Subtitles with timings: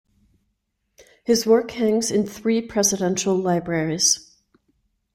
[1.25, 4.33] His work hangs in three presidential libraries.